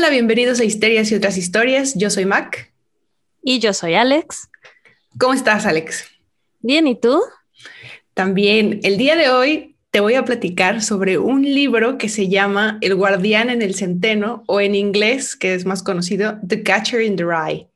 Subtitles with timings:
[0.00, 1.92] Hola, bienvenidos a Histerias y otras historias.
[1.94, 2.72] Yo soy Mac.
[3.42, 4.48] Y yo soy Alex.
[5.18, 6.06] ¿Cómo estás, Alex?
[6.60, 7.20] Bien, ¿y tú?
[8.14, 8.80] También.
[8.82, 12.94] El día de hoy te voy a platicar sobre un libro que se llama El
[12.94, 17.24] guardián en el centeno o en inglés, que es más conocido, The Catcher in the
[17.24, 17.68] Rye.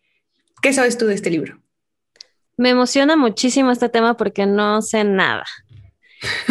[0.62, 1.60] ¿Qué sabes tú de este libro?
[2.56, 5.44] Me emociona muchísimo este tema porque no sé nada.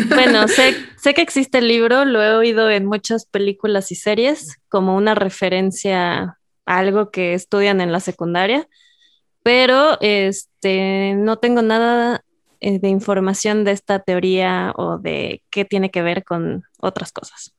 [0.09, 4.57] Bueno, sé, sé que existe el libro, lo he oído en muchas películas y series
[4.69, 8.67] como una referencia a algo que estudian en la secundaria,
[9.43, 12.23] pero este, no tengo nada
[12.59, 17.53] eh, de información de esta teoría o de qué tiene que ver con otras cosas.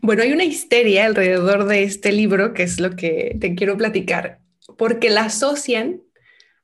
[0.00, 4.38] Bueno, hay una histeria alrededor de este libro, que es lo que te quiero platicar,
[4.78, 6.00] porque la asocian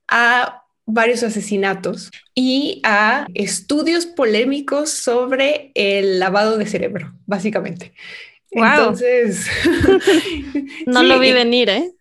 [0.09, 7.93] a varios asesinatos y a estudios polémicos sobre el lavado de cerebro, básicamente.
[8.51, 9.47] Entonces,
[10.87, 11.93] no lo vi venir, ¿eh?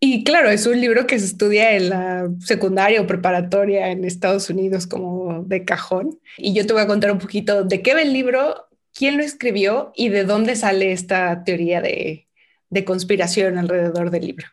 [0.00, 4.50] Y claro, es un libro que se estudia en la secundaria o preparatoria en Estados
[4.50, 6.18] Unidos como de cajón.
[6.36, 9.22] Y yo te voy a contar un poquito de qué va el libro, quién lo
[9.22, 12.28] escribió y de dónde sale esta teoría de,
[12.68, 14.46] de conspiración alrededor del libro.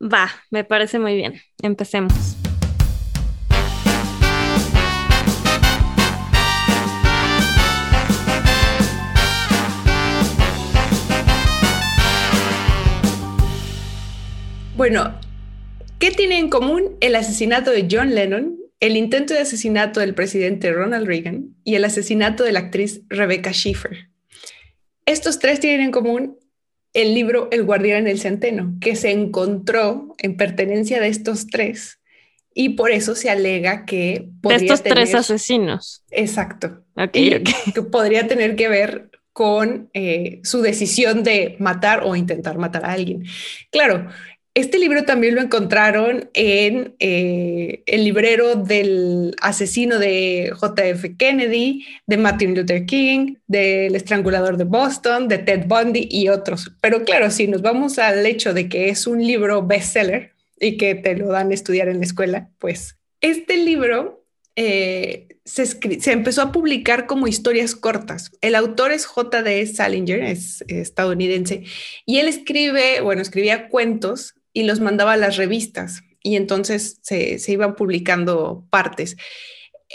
[0.00, 1.38] Va, me parece muy bien.
[1.60, 2.38] Empecemos.
[14.90, 15.20] Bueno,
[15.98, 20.72] ¿qué tiene en común el asesinato de John Lennon, el intento de asesinato del presidente
[20.72, 24.08] Ronald Reagan y el asesinato de la actriz Rebecca Schiffer?
[25.04, 26.38] Estos tres tienen en común
[26.94, 32.00] el libro El guardián en el centeno, que se encontró en pertenencia de estos tres
[32.54, 36.02] y por eso se alega que podría de estos tres asesinos.
[36.10, 36.82] Exacto.
[37.12, 42.92] que podría tener que ver con eh, su decisión de matar o intentar matar a
[42.92, 43.24] alguien.
[43.70, 44.08] Claro,
[44.58, 52.16] este libro también lo encontraron en eh, el librero del asesino de JF Kennedy, de
[52.16, 56.72] Martin Luther King, del estrangulador de Boston, de Ted Bundy y otros.
[56.80, 60.96] Pero claro, si nos vamos al hecho de que es un libro bestseller y que
[60.96, 64.24] te lo dan a estudiar en la escuela, pues este libro
[64.56, 68.32] eh, se, se, empezó a publicar como historias cortas.
[68.40, 69.66] El autor es J.D.
[69.66, 71.62] Salinger, es estadounidense,
[72.04, 77.40] y él escribe, bueno, escribía cuentos y los mandaba a las revistas y entonces se,
[77.46, 79.16] iban publicando partes.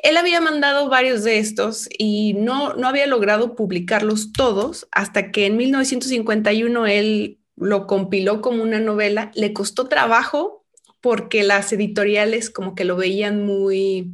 [0.02, 5.48] Él había mandado varios de estos y no, no había logrado publicarlos todos hasta que
[5.48, 9.32] en 1951 él lo compiló como una novela.
[9.36, 10.66] Le costó trabajo
[11.02, 14.14] porque las editoriales como que lo veían muy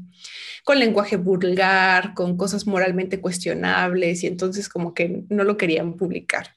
[0.64, 6.56] con lenguaje vulgar, con cosas moralmente cuestionables y entonces como que no lo querían publicar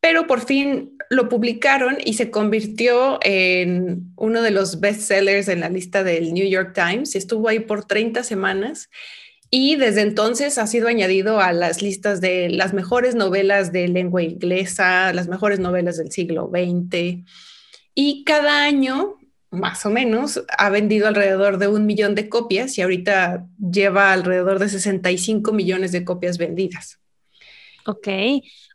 [0.00, 5.68] pero por fin lo publicaron y se convirtió en uno de los bestsellers en la
[5.68, 7.16] lista del New York Times.
[7.16, 8.90] Estuvo ahí por 30 semanas
[9.50, 14.22] y desde entonces ha sido añadido a las listas de las mejores novelas de lengua
[14.22, 17.24] inglesa, las mejores novelas del siglo XX.
[17.94, 19.16] Y cada año,
[19.50, 24.58] más o menos, ha vendido alrededor de un millón de copias y ahorita lleva alrededor
[24.58, 27.00] de 65 millones de copias vendidas.
[27.88, 28.06] Ok.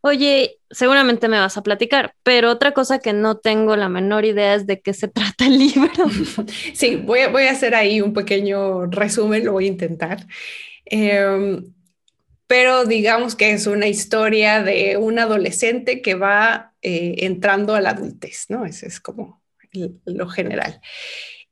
[0.01, 4.55] Oye, seguramente me vas a platicar, pero otra cosa que no tengo la menor idea
[4.55, 5.91] es de qué se trata el libro.
[6.73, 10.25] Sí, voy a, voy a hacer ahí un pequeño resumen, lo voy a intentar.
[10.85, 11.63] Em,
[12.47, 17.91] pero digamos que es una historia de un adolescente que va eh, entrando a la
[17.91, 18.65] adultez, ¿no?
[18.65, 19.43] Ese es como
[20.05, 20.81] lo general.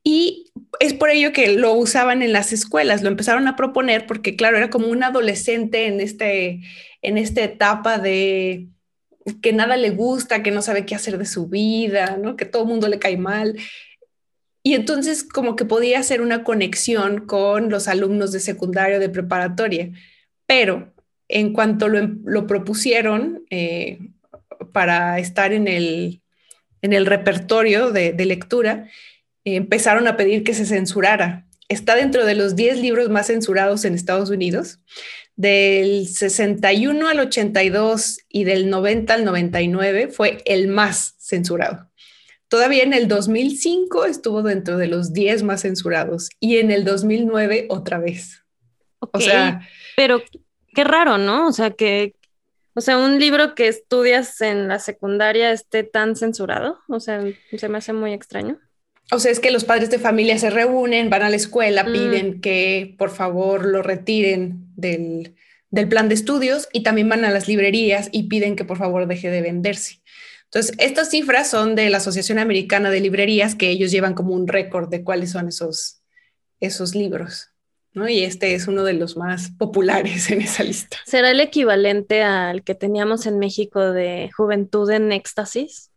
[0.04, 0.50] Y
[0.80, 4.56] es por ello que lo usaban en las escuelas, lo empezaron a proponer porque, claro,
[4.56, 6.60] era como un adolescente en, este,
[7.02, 8.68] en esta etapa de
[9.40, 12.36] que nada le gusta, que no sabe qué hacer de su vida, ¿no?
[12.36, 13.56] que todo el mundo le cae mal.
[14.62, 19.90] Y entonces como que podía hacer una conexión con los alumnos de secundario, de preparatoria.
[20.46, 20.92] Pero
[21.28, 23.98] en cuanto lo, propusieron eh,
[24.72, 26.22] para estar en el,
[26.80, 28.88] en el repertorio de, de lectura,
[29.44, 31.46] empezaron a pedir que se censurara.
[31.68, 34.80] Está dentro de los 10 libros más censurados en Estados Unidos.
[35.34, 41.90] Del 61 al 82 y del 90 al 99 fue el más censurado.
[42.48, 47.66] Todavía en el 2005 estuvo dentro de los 10 más censurados y en el 2009
[47.70, 48.44] otra vez.
[48.98, 50.22] o sea, pero
[50.74, 51.48] qué raro, ¿no?
[51.48, 52.14] O sea, que
[52.74, 57.22] o sea, un libro que estudias en la secundaria esté tan censurado, o sea,
[57.56, 58.58] se me hace muy extraño.
[59.10, 61.92] O sea, es que los padres de familia se reúnen, van a la escuela, mm.
[61.92, 65.34] piden que por favor lo retiren del,
[65.88, 69.30] plan de estudios y también van a las librerías y piden que por favor deje
[69.30, 70.00] de venderse.
[70.44, 74.46] Entonces, estas cifras son de la Asociación Americana de Librerías, que ellos llevan como un
[74.46, 76.02] récord de cuáles son esos,
[76.60, 77.52] esos libros.
[77.94, 78.08] ¿no?
[78.08, 80.98] Y este es uno de los más populares en esa lista.
[81.06, 85.91] ¿Será el equivalente al que teníamos en México de Juventud en Éxtasis?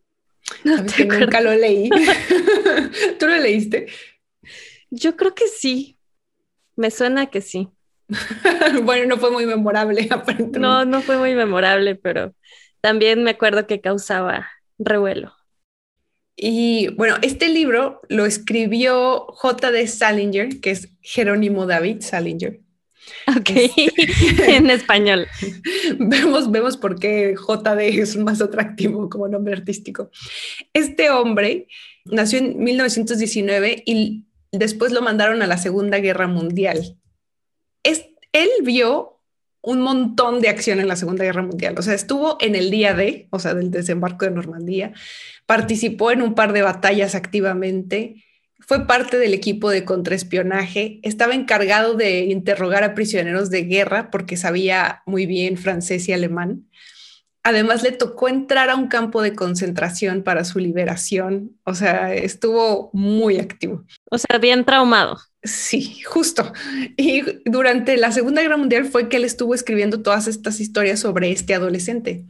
[0.63, 1.89] No nunca lo leí.
[3.19, 3.87] ¿Tú lo leíste?
[4.89, 5.97] Yo creo que sí.
[6.75, 7.69] Me suena que sí.
[8.83, 10.59] bueno, no fue muy memorable, aparentemente.
[10.59, 12.33] No, no fue muy memorable, pero
[12.81, 15.33] también me acuerdo que causaba revuelo.
[16.35, 19.87] Y bueno, este libro lo escribió J.D.
[19.87, 22.59] Salinger, que es Jerónimo David Salinger.
[23.27, 23.49] Ok,
[24.47, 25.27] en español.
[25.99, 30.11] vemos, vemos por qué JD es más atractivo como nombre artístico.
[30.73, 31.67] Este hombre
[32.05, 36.97] nació en 1919 y después lo mandaron a la Segunda Guerra Mundial.
[37.83, 39.15] Es, él vio
[39.65, 41.75] un montón de acción en la Segunda Guerra Mundial.
[41.77, 44.93] O sea, estuvo en el día D, o sea, del desembarco de Normandía,
[45.47, 48.23] participó en un par de batallas activamente,
[48.67, 54.37] fue parte del equipo de contraespionaje, estaba encargado de interrogar a prisioneros de guerra porque
[54.37, 56.67] sabía muy bien francés y alemán.
[57.43, 61.55] Además, le tocó entrar a un campo de concentración para su liberación.
[61.63, 63.85] O sea, estuvo muy activo.
[64.09, 65.19] O sea, bien traumado.
[65.43, 66.51] Sí, justo.
[66.97, 71.31] Y durante la Segunda Guerra Mundial fue que él estuvo escribiendo todas estas historias sobre
[71.31, 72.25] este adolescente.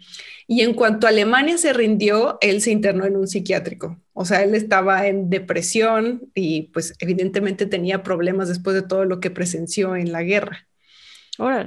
[0.48, 4.00] Y en cuanto Alemania se rindió, él se internó en un psiquiátrico.
[4.14, 9.20] O sea, él estaba en depresión y pues evidentemente tenía problemas después de todo lo
[9.20, 10.68] que presenció en la guerra.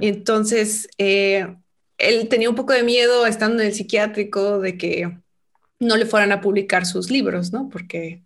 [0.01, 1.55] Entonces, eh,
[1.97, 5.11] él tenía un poco de miedo estando en el psiquiátrico de que
[5.79, 7.69] no le fueran a publicar sus libros, ¿no?
[7.69, 8.23] Porque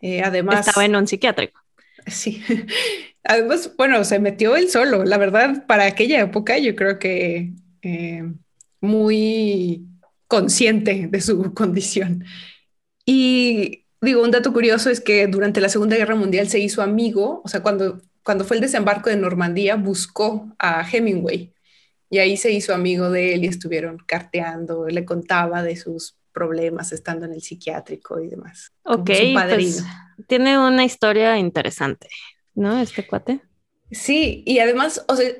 [0.00, 0.66] eh, además...
[0.66, 1.60] Estaba en un psiquiátrico.
[2.06, 2.42] Sí.
[3.24, 5.04] Además, bueno, se metió él solo.
[5.04, 8.22] La verdad, para aquella época yo creo que eh,
[8.84, 9.86] muy
[10.28, 12.24] consciente de su condición.
[13.04, 17.42] Y digo, un dato curioso es que durante la Segunda Guerra Mundial se hizo amigo,
[17.44, 21.52] o sea, cuando, cuando fue el desembarco de Normandía, buscó a Hemingway
[22.10, 26.92] y ahí se hizo amigo de él y estuvieron carteando, le contaba de sus problemas
[26.92, 28.72] estando en el psiquiátrico y demás.
[28.84, 29.84] Ok, pues,
[30.26, 32.08] tiene una historia interesante,
[32.54, 32.78] ¿no?
[32.80, 33.40] Este cuate.
[33.90, 35.30] Sí, y además, o sea,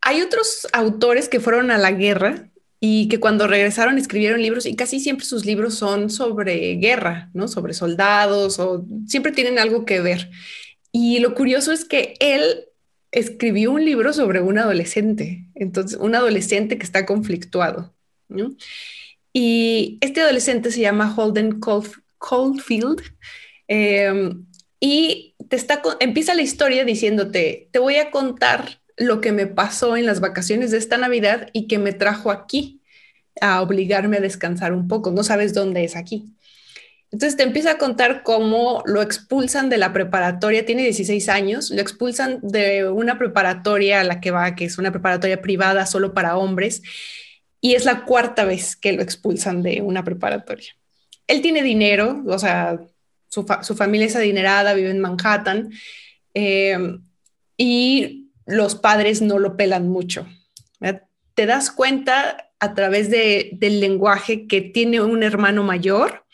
[0.00, 2.50] hay otros autores que fueron a la guerra
[2.88, 7.48] y que cuando regresaron escribieron libros y casi siempre sus libros son sobre guerra, ¿no?
[7.48, 10.30] Sobre soldados o siempre tienen algo que ver.
[10.92, 12.68] Y lo curioso es que él
[13.10, 17.92] escribió un libro sobre un adolescente, entonces un adolescente que está conflictuado.
[19.32, 21.58] Y este adolescente se llama Holden
[22.20, 23.02] Caulfield
[23.66, 24.46] em,
[24.78, 29.96] y te está, empieza la historia diciéndote, te voy a contar lo que me pasó
[29.96, 32.80] en las vacaciones de esta Navidad y que me trajo aquí
[33.40, 35.10] a obligarme a descansar un poco.
[35.10, 36.32] No sabes dónde es aquí.
[37.12, 41.80] Entonces te empieza a contar cómo lo expulsan de la preparatoria, tiene 16 años, lo
[41.80, 46.36] expulsan de una preparatoria a la que va, que es una preparatoria privada solo para
[46.36, 46.82] hombres,
[47.60, 50.76] y es la cuarta vez que lo expulsan de una preparatoria.
[51.28, 52.80] Él tiene dinero, o sea,
[53.28, 55.70] su, familia es adinerada, vive en Manhattan,
[56.34, 56.98] eh,
[57.56, 60.26] y los padres no lo pelan mucho.
[61.34, 66.24] Te das cuenta a través del lenguaje que tiene un hermano mayor,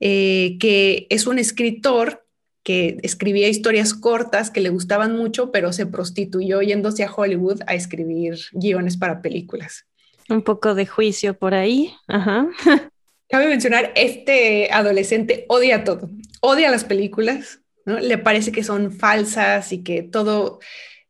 [0.00, 2.26] eh, que es un escritor
[2.64, 7.74] que escribía historias cortas que le gustaban mucho, pero se prostituyó yéndose a Hollywood a
[7.74, 9.86] escribir guiones para películas.
[10.28, 11.92] Un poco de juicio por ahí.
[12.06, 12.48] Ajá.
[13.28, 16.10] Cabe mencionar, este adolescente odia todo,
[16.40, 17.98] odia las películas, ¿no?
[17.98, 20.60] Le parece que son falsas y que todo...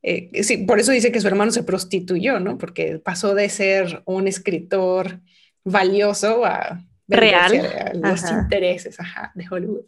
[0.03, 2.59] Eh, sí, por eso dice que su hermano se prostituyó, ¿no?
[2.59, 5.21] Porque pasó de ser un escritor
[5.65, 7.93] valioso a real.
[7.95, 8.97] los intereses
[9.35, 9.85] de Hollywood.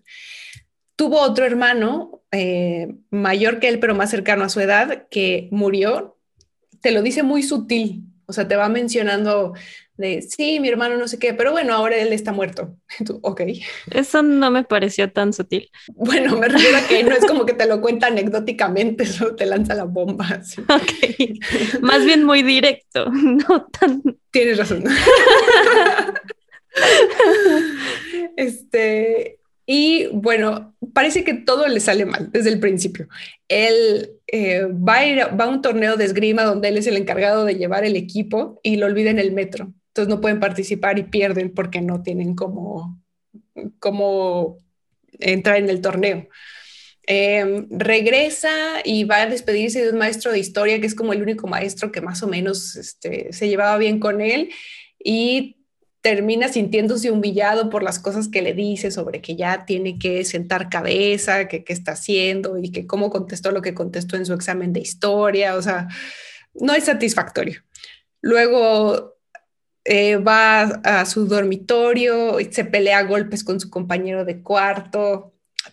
[0.96, 6.16] Tuvo otro hermano eh, mayor que él, pero más cercano a su edad, que murió.
[6.80, 9.54] Te lo dice muy sutil, o sea, te va mencionando
[9.96, 12.76] de, sí, mi hermano no sé qué, pero bueno, ahora él está muerto.
[13.22, 13.42] ok.
[13.92, 15.70] Eso no me pareció tan sutil.
[15.94, 19.46] Bueno, me refiero a que no es como que te lo cuenta anecdóticamente, solo te
[19.46, 20.40] lanza la bomba.
[20.68, 21.80] Ok.
[21.80, 24.02] Más bien muy directo, no tan...
[24.30, 24.84] Tienes razón.
[28.36, 33.08] este, y bueno, parece que todo le sale mal desde el principio.
[33.48, 36.96] Él eh, va, a ir, va a un torneo de esgrima donde él es el
[36.96, 39.72] encargado de llevar el equipo y lo olvida en el metro.
[39.94, 43.00] Entonces no pueden participar y pierden porque no tienen como,
[43.78, 44.58] como
[45.20, 46.28] entrar en el torneo.
[47.06, 48.50] Em, regresa
[48.82, 51.92] y va a despedirse de un maestro de historia que es como el único maestro
[51.92, 54.50] que más o menos este, se llevaba bien con él
[54.98, 55.58] y
[56.00, 60.70] termina sintiéndose humillado por las cosas que le dice sobre que ya tiene que sentar
[60.70, 64.72] cabeza, que qué está haciendo y que cómo contestó lo que contestó en su examen
[64.72, 65.54] de historia.
[65.54, 65.86] O sea,
[66.54, 67.62] no es satisfactorio.
[68.20, 69.13] Luego
[69.84, 75.32] eh, va a su dormitorio y se pelea a golpes con su compañero de cuarto.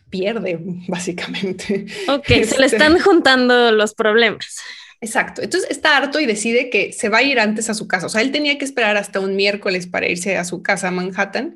[0.10, 1.86] Pierde, básicamente.
[2.08, 4.60] Ok, se le este están juntando los problemas.
[5.00, 5.42] Exacto.
[5.42, 8.06] Entonces está harto y decide que se va a ir antes a su casa.
[8.06, 10.92] O sea, él tenía que esperar hasta un miércoles para irse a su casa a
[10.92, 11.56] Manhattan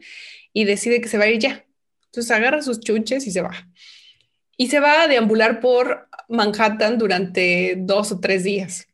[0.52, 1.66] y decide que se va a ir ya.
[2.06, 3.70] Entonces agarra sus chuches y se va.
[4.58, 8.88] Y se va a deambular por Manhattan durante dos o tres días,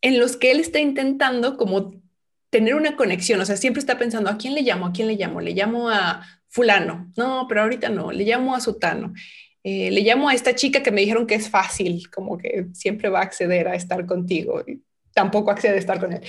[0.00, 2.00] en los que él está intentando como
[2.50, 3.40] tener una conexión.
[3.40, 4.86] O sea, siempre está pensando, ¿a quién le llamo?
[4.86, 5.40] ¿A quién le llamo?
[5.40, 7.12] Le llamo a fulano.
[7.16, 8.12] No, pero ahorita no.
[8.12, 9.12] Le llamo a sutano.
[9.64, 13.08] Eh, le llamo a esta chica que me dijeron que es fácil, como que siempre
[13.08, 16.20] va a acceder a estar contigo y tampoco accede a estar con él.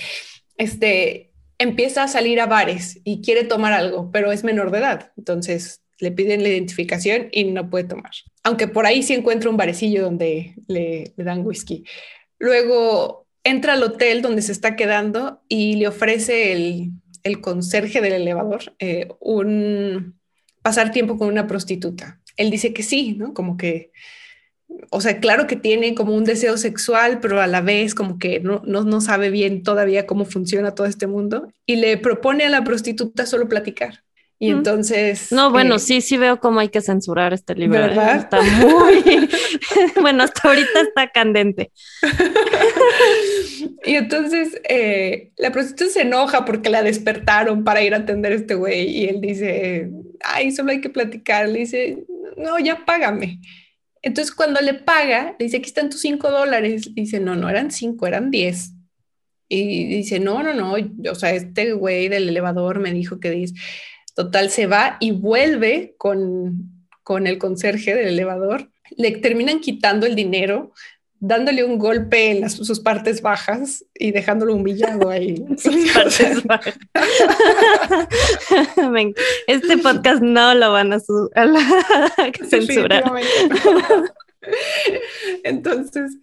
[0.56, 5.12] Este, empieza a salir a bares y quiere tomar algo, pero es menor de edad.
[5.16, 8.10] Entonces le piden la identificación y no puede tomar.
[8.42, 11.84] Aunque por ahí sí encuentra un barecillo donde le, dan whisky.
[12.38, 16.90] Luego entra al hotel donde se está quedando y le ofrece el,
[17.22, 20.18] el conserje del elevador eh, un
[20.62, 23.34] pasar tiempo con una prostituta él dice que sí, ¿no?
[23.34, 23.92] Como que,
[24.90, 28.40] o sea, claro que tiene como un deseo sexual, pero a la vez como que
[28.40, 32.64] no, no, sabe bien todavía cómo funciona todo este mundo y le propone a la
[32.64, 34.04] prostituta solo platicar.
[34.42, 35.30] Y entonces...
[35.32, 37.78] No, bueno, eh, sí, sí veo cómo hay que censurar este libro.
[37.78, 37.88] ¿eh?
[37.88, 38.16] ¿verdad?
[38.16, 39.28] Está muy...
[40.00, 41.70] bueno, hasta ahorita está candente.
[43.84, 48.36] y entonces eh, la prostituta se enoja porque la despertaron para ir a atender a
[48.36, 49.90] este güey y él dice,
[50.24, 51.46] ay, solo hay que platicar.
[51.46, 51.98] Le dice,
[52.38, 53.40] no, ya págame.
[54.00, 56.94] Entonces cuando le paga, le dice, aquí están tus cinco dólares.
[56.94, 58.72] Dice, no, no eran cinco, eran diez.
[59.50, 60.76] Y dice, no, no, no,
[61.10, 63.54] o sea, este güey del elevador me dijo que dice,
[64.14, 68.70] total, se va y vuelve con, con el conserje del elevador.
[68.96, 70.72] Le terminan quitando el dinero,
[71.20, 75.44] dándole un golpe en sus partes bajas y dejándolo humillado ahí.
[75.58, 76.78] sus partes bajas.
[79.46, 80.98] este podcast no lo van a,
[82.48, 83.04] censurar.
[85.44, 86.16] Entonces,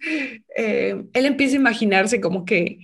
[0.56, 2.78] eh, él empieza a imaginarse como que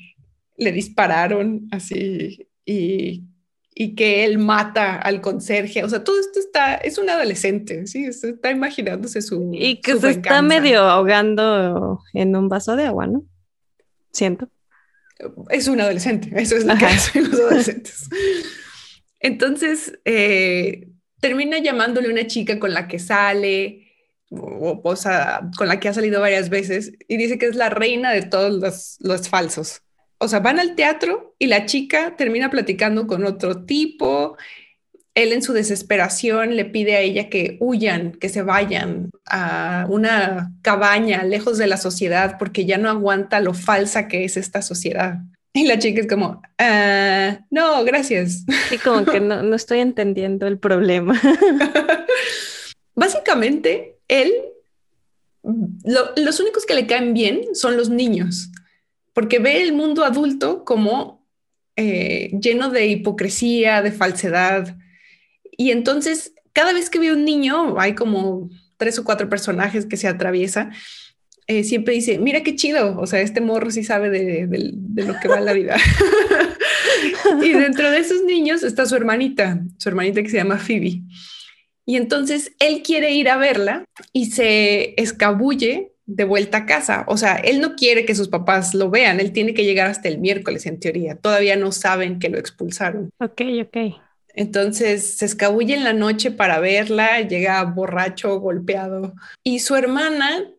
[0.57, 3.25] le dispararon así y
[3.75, 5.83] y que él mata al conserje.
[5.83, 8.05] O sea, todo esto está, es un adolescente, ¿sí?
[8.05, 9.51] Está imaginándose su.
[9.53, 13.25] Y que se está medio ahogando en un vaso de agua, ¿no?
[14.13, 14.49] Siento.
[15.51, 18.09] Es un adolescente, eso es lo que hacen los adolescentes.
[19.19, 20.89] Entonces, eh,
[21.21, 23.89] termina llamándole una chica con la que sale,
[24.31, 27.71] o, o, sea, con la que ha salido varias veces, y dice que es la
[27.71, 29.84] reina de todos los, los falsos
[30.25, 34.37] o sea, van al teatro y la chica termina platicando con otro tipo.
[35.15, 40.51] Él en su desesperación le pide a ella que huyan, que se vayan a una
[40.63, 45.19] cabaña lejos de la sociedad porque ya no aguanta lo falsa que es esta sociedad.
[45.53, 48.45] Y la chica es como, ah, no, gracias.
[48.71, 51.21] Sí, como que no, no estoy entendiendo el problema.
[52.97, 54.33] Básicamente, él,
[55.43, 58.51] los únicos que le caen bien son los niños
[59.15, 61.27] porque ve el mundo adulto como
[61.77, 64.77] eh, lleno de hipocresía, de falsedad.
[65.57, 69.97] Y entonces, cada vez que ve un niño, hay como tres o cuatro personajes que
[69.97, 70.71] se atraviesa,
[71.47, 75.15] eh, siempre dice, mira qué chido, o sea, este morro sí sabe de, de lo
[75.21, 75.77] que va la vida.
[77.43, 81.03] y dentro de esos niños está su hermanita, su hermanita que se llama Phoebe.
[81.87, 87.05] Y entonces él quiere ir a verla y se escabulle de vuelta a casa.
[87.09, 90.09] O sea, él no quiere que sus papás lo vean, él tiene que llegar hasta
[90.09, 91.17] el miércoles en teoría.
[91.17, 93.11] Todavía no saben que lo expulsaron.
[93.19, 93.77] Ok, ok.
[94.35, 99.15] Entonces se escabulle en la noche para verla, llega borracho, golpeado.
[99.45, 100.51] Y su hermana,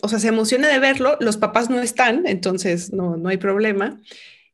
[0.00, 4.00] o sea, se emociona de verlo, los papás no están, entonces no, no hay problema.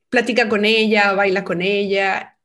[0.08, 2.38] Platica con ella, baila con ella.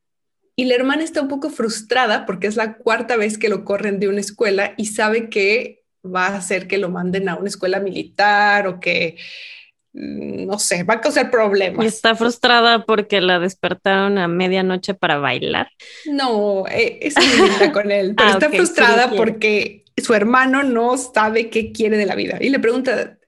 [0.54, 3.98] Y la hermana está un poco frustrada porque es la cuarta vez que lo corren
[3.98, 7.80] de una escuela y sabe que va a hacer que lo manden a una escuela
[7.80, 9.16] militar o que,
[9.92, 11.84] mm, no sé, va a causar problemas.
[11.84, 15.68] ¿Y está frustrada porque la despertaron a medianoche para bailar?
[16.06, 17.14] No, eh, es
[17.72, 22.14] con él, pero ah, está frustrada porque su hermano no sabe qué quiere de la
[22.14, 23.18] vida y le pregunta,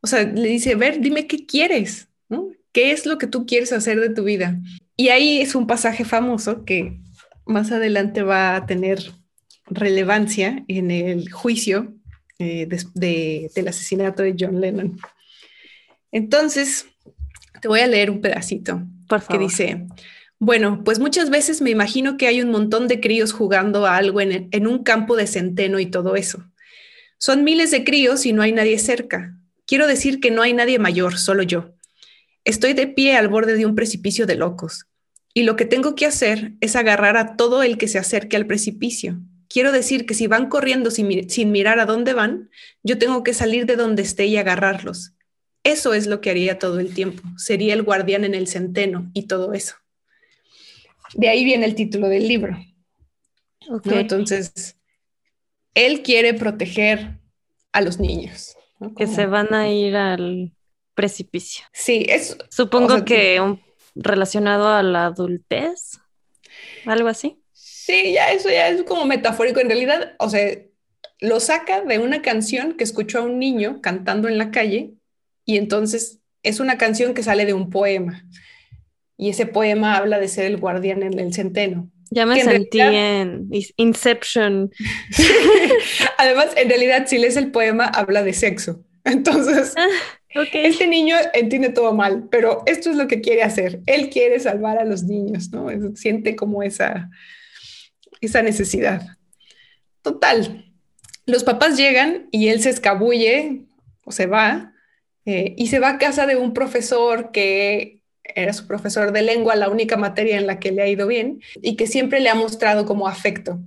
[0.00, 2.48] o sea, le dice, ver, dime qué quieres, ¿no?
[2.72, 4.58] ¿Qué es lo que tú quieres hacer de tu vida?
[4.96, 6.98] Y ahí es un pasaje famoso que
[7.46, 9.12] más adelante va a tener
[9.66, 11.94] relevancia en el juicio
[12.44, 12.68] eh,
[13.54, 14.98] del asesinato de John Lennon.
[16.12, 16.86] Entonces,
[17.60, 19.86] te voy a leer un pedacito Por que dice,
[20.38, 24.20] Bueno, pues muchas veces me imagino que hay un montón de críos jugando a algo
[24.20, 26.44] en, en un campo de centeno y todo eso.
[27.18, 29.36] Son miles de críos y no hay nadie cerca.
[29.66, 31.74] Quiero decir que no hay nadie mayor, solo yo.
[32.44, 34.86] Estoy de pie al borde de un precipicio de locos.
[35.32, 38.46] Y lo que tengo que hacer es agarrar a todo el que se acerque al
[38.46, 39.18] precipicio.
[39.54, 42.50] Quiero decir que si van corriendo sin, sin mirar a dónde van,
[42.82, 45.12] yo tengo que salir de donde esté y agarrarlos.
[45.62, 47.22] Eso es lo que haría todo el tiempo.
[47.36, 49.76] Sería el guardián en el centeno y todo eso.
[51.14, 52.58] De ahí viene el título del libro.
[53.84, 54.76] Entonces,
[55.74, 57.20] él quiere proteger
[57.70, 58.56] a los niños.
[58.96, 60.52] Que se van a ir al
[60.96, 61.64] precipicio.
[61.72, 62.36] Sí, es.
[62.50, 63.40] Supongo que
[63.94, 66.00] relacionado a la adultez,
[66.86, 67.43] algo así.
[67.84, 69.60] Sí, ya eso ya es como metafórico.
[69.60, 70.56] En realidad, o sea,
[71.20, 74.94] lo saca de una canción que escuchó a un niño cantando en la calle
[75.44, 78.26] y entonces es una canción que sale de un poema.
[79.18, 81.90] Y ese poema habla de ser el guardián en el centeno.
[82.10, 84.70] Ya me sentí en Inception.
[86.18, 88.82] Además, en realidad, si lees el poema, habla de sexo.
[89.04, 89.88] Entonces, ah,
[90.54, 93.80] este niño entiende todo mal, pero esto es lo que quiere hacer.
[93.84, 95.68] Él quiere salvar a los niños, ¿no?
[95.96, 97.10] Siente como esa,
[98.26, 99.02] esa necesidad.
[100.02, 100.72] Total.
[101.26, 103.62] Los papás llegan y él se escabulle
[104.04, 104.74] o se va
[105.24, 109.54] eh, y se va a casa de un profesor que era su profesor de lengua,
[109.54, 112.34] la única materia en la que le ha ido bien y que siempre le ha
[112.34, 113.60] mostrado como afecto.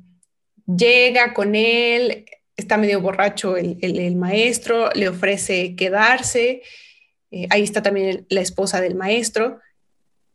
[0.65, 6.61] Llega con él, está medio borracho el, maestro, le ofrece quedarse,
[7.31, 9.59] eh, ahí está también la esposa del maestro,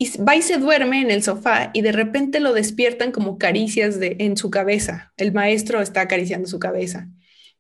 [0.02, 4.00] y va y se duerme en el sofá y de repente lo despiertan como caricias
[4.00, 5.12] de, en su cabeza.
[5.16, 7.09] El maestro está acariciando su cabeza.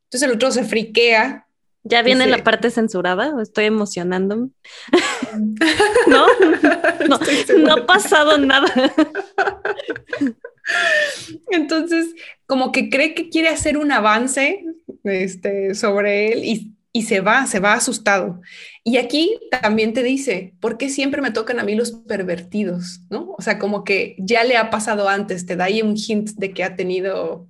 [0.04, 1.46] Entonces el otro se friquea
[1.84, 3.34] ¿Ya viene la parte censurada?
[3.42, 4.50] ¿Estoy emocionándome?
[6.06, 6.26] ¿No?
[7.08, 7.18] No,
[7.58, 8.72] no ha pasado nada.
[11.50, 12.14] Entonces,
[12.46, 14.64] como que cree que quiere hacer un avance
[15.02, 18.40] este, sobre él y, y, se va, se va asustado.
[18.84, 23.00] Y aquí también te dice, ¿por qué siempre me tocan a mí los pervertidos?
[23.10, 23.34] ¿No?
[23.38, 26.52] O sea, como que ya le ha pasado antes, te da ahí un hint de
[26.52, 27.48] que ha tenido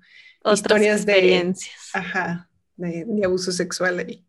[0.52, 1.54] historias de...
[1.92, 4.24] Ajá, de, abuso sexual ahí.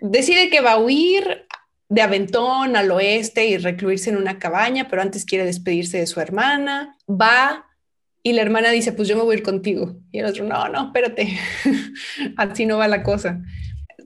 [0.00, 1.46] decide que va a huir
[1.88, 6.20] de Aventón al oeste y recluirse en una cabaña, pero antes quiere despedirse de su
[6.20, 6.96] hermana.
[7.08, 7.64] Va
[8.22, 9.96] y la hermana dice, pues yo me voy a ir contigo.
[10.12, 11.38] Y el otro, no, no, espérate,
[12.36, 13.40] así no va la cosa.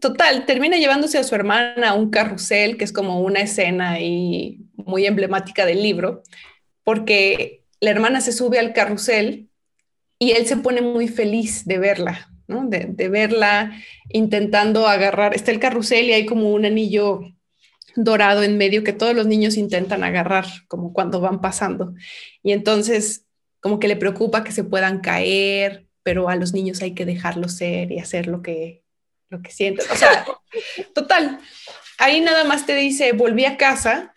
[0.02, 4.66] Total, termina llevándose a su hermana a un carrusel, que es como una escena y
[4.74, 6.24] muy emblemática del libro,
[6.82, 9.48] porque la hermana se sube al carrusel
[10.18, 16.06] y él se pone muy feliz de verla, de, verla intentando agarrar, está el carrusel
[16.06, 17.20] y hay como un anillo
[17.94, 21.94] dorado en medio que todos los niños intentan agarrar, como cuando van pasando.
[22.42, 23.24] Y entonces,
[23.60, 27.52] como que le preocupa que se puedan caer, pero a los niños hay que dejarlos
[27.52, 28.81] ser y hacer lo que,
[29.32, 29.86] lo que sienten.
[29.90, 30.24] O sea,
[30.94, 31.40] total,
[31.98, 34.14] ahí nada más te dice, volví a casa,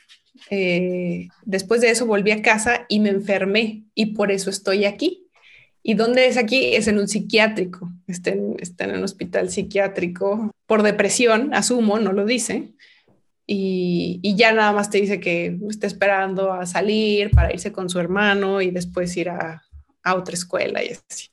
[0.51, 5.23] eh, después de eso volví a casa y me enfermé y por eso estoy aquí.
[5.81, 6.75] ¿Y dónde es aquí?
[6.75, 12.25] Es en un psiquiátrico, está en, en un hospital psiquiátrico por depresión, asumo, no lo
[12.25, 12.73] dice.
[13.47, 17.91] Y, y, ya nada más te dice que está esperando a salir para irse con
[17.91, 19.61] su hermano y después ir a,
[20.01, 21.27] a otra escuela y así.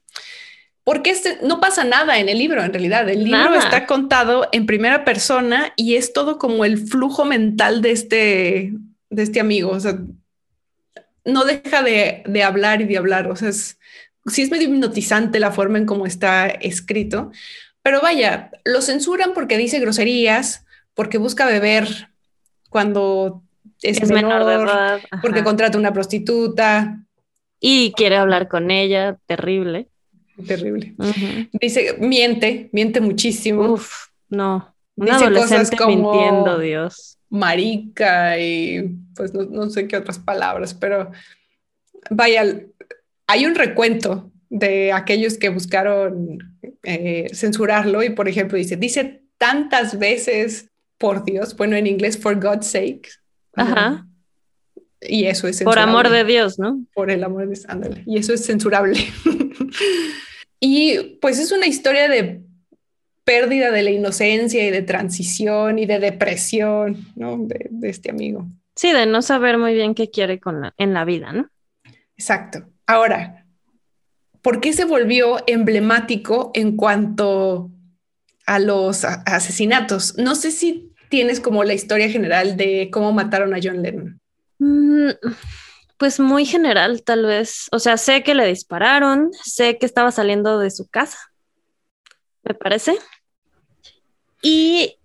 [0.84, 3.08] Porque este, no pasa nada en el libro, en realidad.
[3.08, 7.92] El libro está contado en primera persona y es todo como el flujo mental de
[7.92, 8.72] este,
[9.08, 9.70] de este amigo.
[9.70, 9.98] O sea,
[11.24, 13.30] no deja de, de hablar y de hablar.
[13.30, 13.78] O sea, es,
[14.26, 17.30] sí es medio hipnotizante la forma en cómo está escrito,
[17.82, 20.64] pero vaya, lo censuran porque dice groserías,
[20.94, 22.10] porque busca beber
[22.68, 23.42] cuando
[23.82, 26.98] es, menor, de edad, porque contrata una prostituta.
[27.58, 29.88] Y quiere hablar con ella, terrible.
[30.46, 30.94] Terrible.
[31.52, 33.72] Dice, miente, miente muchísimo.
[33.72, 34.74] Uf, no.
[34.96, 37.18] Una dice adolescente cosas como mintiendo, Dios.
[37.30, 41.10] Marica y pues no, no sé qué otras palabras, pero
[42.10, 42.44] vaya,
[43.26, 49.98] hay un recuento de aquellos que buscaron eh, censurarlo y, por ejemplo, dice, dice tantas
[49.98, 53.08] veces, por Dios, bueno, en inglés, for God's sake.
[53.54, 54.06] Ajá.
[55.00, 55.82] Y eso es censurable.
[55.82, 56.84] Por amor de Dios, ¿no?
[56.94, 58.02] Por el amor de Dios, ándale.
[58.06, 58.98] Y eso es censurable.
[60.64, 62.40] y pues es una historia de
[63.24, 67.36] pérdida de la inocencia y de transición y de depresión, ¿no?
[67.36, 68.46] De, de este amigo.
[68.76, 71.50] Sí, de no saber muy bien qué quiere con en la vida, ¿no?
[72.16, 72.64] Exacto.
[72.86, 73.44] Ahora,
[74.40, 77.72] ¿por qué se volvió emblemático en cuanto
[78.46, 80.16] a los asesinatos?
[80.16, 84.20] No sé si tienes como la historia general de cómo mataron a John Lennon.
[84.60, 85.10] Mm,
[86.02, 87.68] pues muy general, tal vez.
[87.70, 91.16] O sea, sé que le dispararon, sé que estaba saliendo de su casa,
[92.42, 92.98] me parece.
[94.42, 94.96] Y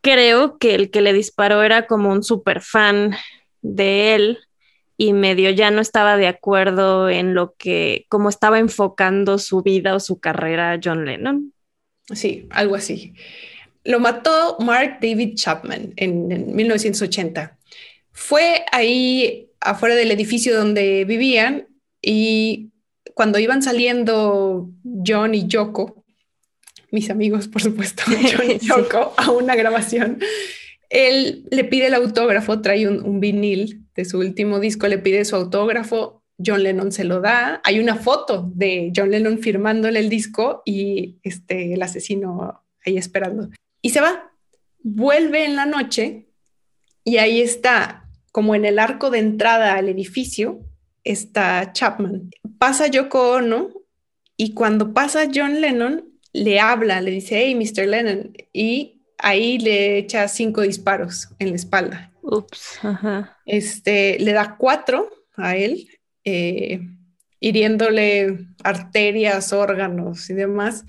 [0.00, 3.16] creo que el que le disparó era como un super fan
[3.62, 4.38] de él
[4.96, 9.96] y medio ya no estaba de acuerdo en lo que, cómo estaba enfocando su vida
[9.96, 11.52] o su carrera John Lennon.
[12.14, 13.14] Sí, algo así.
[13.82, 17.58] Lo mató Mark David Chapman en, en 1980.
[18.12, 21.68] Fue ahí afuera del edificio donde vivían
[22.02, 22.70] y
[23.14, 24.70] cuando iban saliendo
[25.06, 26.04] John y Yoko,
[26.90, 30.18] mis amigos, por supuesto, John y Yoko, a una grabación,
[30.88, 35.36] él le pide el autógrafo, trae un, vinil de su último disco, le pide su
[35.36, 40.62] autógrafo, John Lennon se lo da, hay una foto de John Lennon firmándole el disco
[40.64, 43.50] y este, el asesino ahí esperando.
[43.82, 44.32] Y se va,
[44.82, 46.26] vuelve en la noche
[47.04, 47.99] y ahí está
[48.32, 50.60] como en el arco de entrada al edificio,
[51.04, 52.30] está Chapman.
[52.58, 53.70] Pasa Yoko Ono
[54.36, 57.86] y cuando pasa John Lennon, le habla, le dice, hey, Mr.
[57.86, 62.12] Lennon, y ahí le echa cinco disparos en la espalda.
[62.22, 62.78] Ups,
[63.46, 65.88] Este, le da cuatro a él,
[66.24, 66.80] eh,
[67.40, 70.84] hiriéndole arterias, órganos y demás.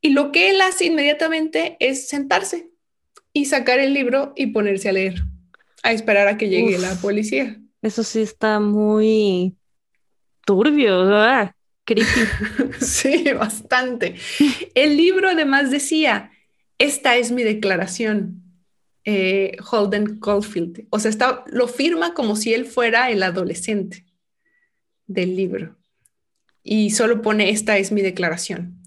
[0.00, 2.70] Y lo que él hace inmediatamente es sentarse
[3.32, 5.24] y sacar el libro y ponerse a leer
[5.82, 7.60] a esperar a que llegue la policía.
[7.82, 9.56] Eso sí está muy
[10.44, 11.54] turbio, ¿verdad?
[11.84, 12.06] Creepy.
[12.80, 14.14] sí, bastante.
[14.74, 16.30] El libro además decía,
[16.78, 18.42] esta es mi declaración,
[19.04, 20.86] eh, Holden Caulfield.
[20.90, 24.06] O sea, está, lo firma como si él fuera el adolescente
[25.06, 25.76] del libro.
[26.62, 28.78] Y solo pone, esta es mi declaración.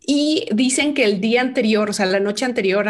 [0.00, 2.88] Y dicen que el día anterior, o sea, la noche anterior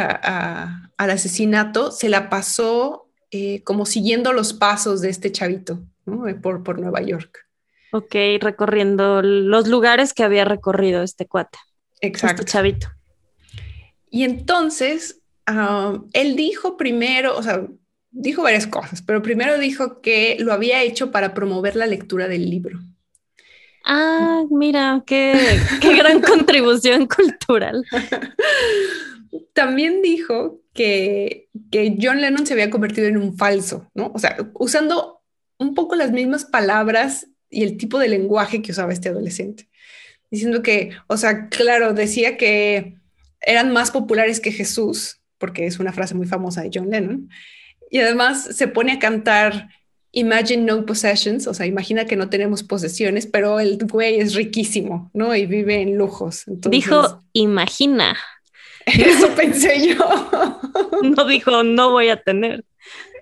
[0.96, 5.80] al asesinato, se la pasó eh, como siguiendo los pasos de este chavito
[6.42, 7.46] por, por Nueva York.
[7.92, 11.58] Ok, recorriendo los lugares que había recorrido este cuate.
[12.00, 12.42] Exacto.
[12.42, 12.88] Este chavito.
[14.10, 17.66] Y entonces, ah, él dijo primero, o sea,
[18.10, 22.48] dijo varias cosas, pero primero dijo que lo había hecho para promover la lectura del
[22.48, 22.78] libro.
[23.84, 27.84] Ah, mira, qué, gran contribución cultural.
[29.56, 34.12] También dijo que, que John Lennon se había convertido en un falso, ¿no?
[34.14, 35.22] O sea, usando
[35.58, 39.70] un poco las mismas palabras y el tipo de lenguaje que usaba este adolescente.
[40.30, 42.98] Diciendo que, o sea, claro, decía que
[43.40, 47.30] eran más populares que Jesús, porque es una frase muy famosa de John Lennon.
[47.90, 49.70] Y además se pone a cantar
[50.12, 55.10] Imagine no possessions, o sea, imagina que no tenemos posesiones, pero el güey es riquísimo,
[55.12, 55.34] ¿no?
[55.34, 56.44] Y vive en lujos.
[56.46, 58.16] Dijo, imagina.
[58.98, 60.30] Eso pensé yo.
[61.02, 62.64] no dijo, no voy a tener.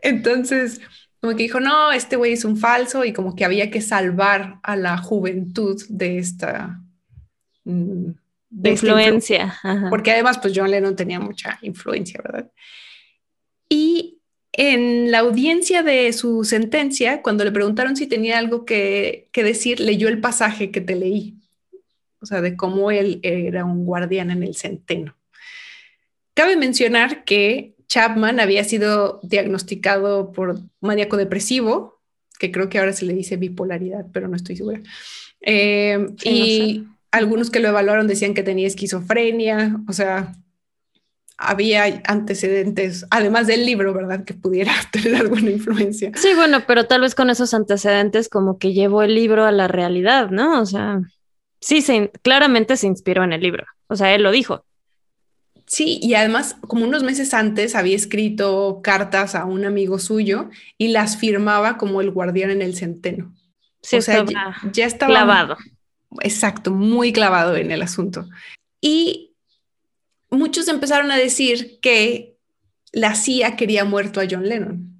[0.03, 0.81] Entonces,
[1.21, 4.61] como que dijo, no, este güey es un falso y como que había que salvar
[4.63, 6.81] a la juventud de esta...
[7.65, 8.11] Mm,
[8.51, 9.59] de influencia.
[9.91, 12.53] Porque además, pues John Lennon tenía mucha influencia, ¿verdad?
[13.69, 14.21] Y
[14.53, 20.09] en la audiencia de su sentencia, cuando le preguntaron si tenía algo que, decir, leyó
[20.09, 21.39] el pasaje que te leí,
[22.21, 25.17] o sea, de cómo él era un guardián en el centeno.
[26.35, 32.01] Cabe mencionar que Chapman había sido diagnosticado por maníaco depresivo,
[32.39, 34.81] que creo que ahora se le dice bipolaridad, pero no estoy segura.
[35.41, 40.35] Eh, y algunos que lo evaluaron decían que tenía esquizofrenia, o sea,
[41.37, 44.25] había antecedentes, además del libro, ¿verdad?
[44.25, 46.13] Que pudiera tener alguna influencia.
[46.17, 49.69] Sí, bueno, pero tal vez con esos antecedentes como que llevó el libro a la
[49.69, 50.61] realidad, ¿no?
[50.61, 51.01] O sea,
[51.61, 54.65] sí, se, claramente se inspiró en el libro, o sea, él lo dijo.
[55.75, 60.89] Sí, y además, como unos meses antes había escrito cartas a un amigo suyo y
[60.89, 63.35] las firmaba como el guardián en el centeno.
[63.83, 65.57] Sí, o sea, ya, ya estaba clavado.
[66.21, 68.29] Exacto, muy clavado en el asunto.
[68.81, 69.35] Y
[70.31, 72.37] muchos empezaron a decir que
[72.93, 74.97] la CIA quería muerto a John Lennon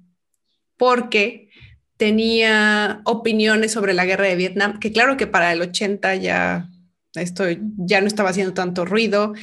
[0.75, 1.51] porque
[1.95, 6.69] tenía opiniones sobre la guerra de Vietnam, que claro que para el 80 ya
[7.13, 7.45] esto
[7.77, 9.35] ya no estaba haciendo tanto ruido,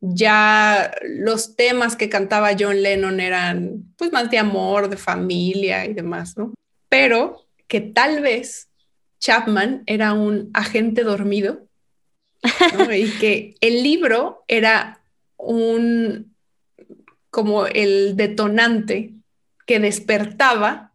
[0.00, 5.92] ya los temas que cantaba John Lennon eran pues más de amor, de familia y
[5.92, 6.54] demás, ¿no?
[6.88, 8.68] Pero que tal vez
[9.20, 11.66] Chapman era un agente dormido
[12.96, 15.02] y que el libro era
[15.36, 16.34] un
[17.30, 19.12] como el detonante
[19.66, 20.92] que despertaba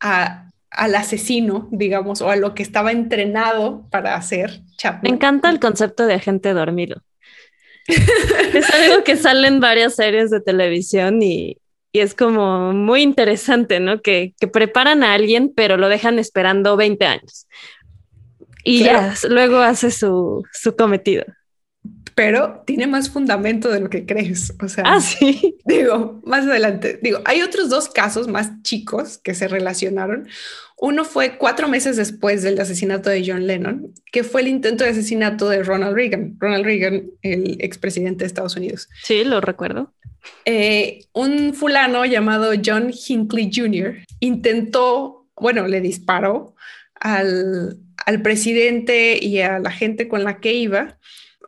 [0.00, 4.60] al asesino, digamos, o a lo que estaba entrenado para hacer
[5.02, 7.02] Me encanta el concepto de agente dormido.
[8.54, 11.58] es algo que sale en varias series de televisión y
[11.92, 14.00] y es como muy interesante, ¿no?
[14.00, 17.46] Que, preparan a alguien, pero lo dejan esperando 20 años.
[18.64, 21.24] Y ya luego hace su, su cometido
[22.14, 24.52] pero tiene más fundamento de lo que crees.
[24.62, 25.56] O sea, ah, sí.
[25.64, 30.28] Digo, más adelante, digo, hay otros dos casos más chicos que se relacionaron.
[30.76, 34.90] Uno fue cuatro meses después del asesinato de John Lennon, que fue el intento de
[34.90, 36.36] asesinato de Ronald Reagan.
[36.38, 38.88] Ronald Reagan, el expresidente de Estados Unidos.
[39.04, 39.92] Sí, lo recuerdo.
[40.44, 44.04] Eh, un fulano llamado John Hinckley Jr.
[44.20, 46.54] intentó, bueno, le disparó
[46.94, 50.98] al, al presidente y a la gente con la que iba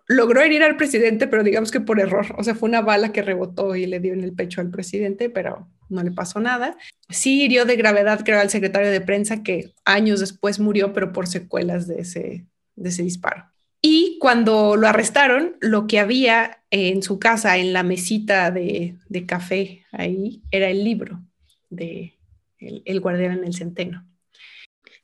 [0.06, 2.34] logró herir al presidente, pero digamos que por error.
[2.38, 5.30] O sea, fue una bala que rebotó y le dio en el pecho al presidente,
[5.30, 6.76] pero no le pasó nada.
[7.08, 11.26] Sí hirió de gravedad, creo, al secretario de prensa que años después murió, pero por
[11.26, 13.46] secuelas de ese, de ese disparo.
[13.80, 19.26] Y cuando lo arrestaron, lo que había en su casa, en la mesita de, de
[19.26, 21.20] café, ahí, era el libro
[21.68, 22.14] de
[22.58, 24.06] el, el guardián en el centeno.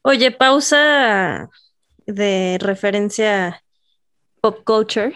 [0.02, 1.50] Oye, pausa
[2.06, 3.62] de referencia
[4.40, 5.14] pop culture.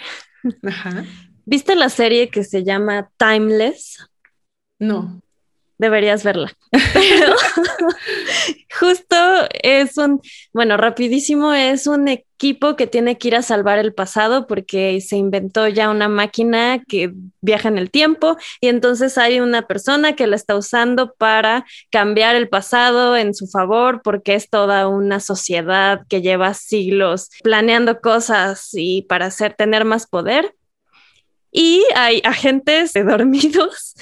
[1.46, 4.08] ¿Viste la serie que se llama Timeless?
[4.78, 5.23] No.
[5.78, 6.52] Deberías verla.
[8.78, 9.16] justo
[9.62, 10.20] es un,
[10.52, 15.16] bueno, rapidísimo, es un equipo que tiene que ir a salvar el pasado porque se
[15.16, 20.26] inventó ya una máquina que viaja en el tiempo y entonces hay una persona que
[20.26, 26.02] la está usando para cambiar el pasado en su favor porque es toda una sociedad
[26.08, 30.54] que lleva siglos planeando cosas y para hacer tener más poder
[31.50, 33.94] y hay agentes dormidos